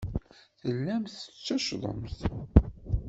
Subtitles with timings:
[0.59, 2.17] Tellamt tetteccḍemt.